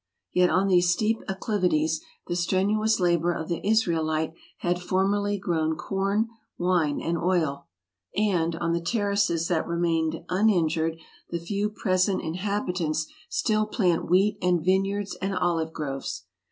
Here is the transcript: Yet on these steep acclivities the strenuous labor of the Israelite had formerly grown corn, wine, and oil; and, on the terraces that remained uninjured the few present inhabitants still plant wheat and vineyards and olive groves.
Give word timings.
Yet 0.33 0.49
on 0.49 0.67
these 0.67 0.89
steep 0.89 1.21
acclivities 1.29 2.01
the 2.25 2.35
strenuous 2.35 2.99
labor 2.99 3.31
of 3.33 3.49
the 3.49 3.61
Israelite 3.63 4.33
had 4.57 4.81
formerly 4.81 5.37
grown 5.37 5.75
corn, 5.75 6.27
wine, 6.57 6.99
and 6.99 7.19
oil; 7.19 7.67
and, 8.17 8.55
on 8.55 8.73
the 8.73 8.81
terraces 8.81 9.47
that 9.49 9.67
remained 9.67 10.25
uninjured 10.27 10.97
the 11.29 11.37
few 11.39 11.69
present 11.69 12.19
inhabitants 12.23 13.05
still 13.29 13.67
plant 13.67 14.09
wheat 14.09 14.39
and 14.41 14.65
vineyards 14.65 15.15
and 15.21 15.35
olive 15.35 15.71
groves. 15.71 16.23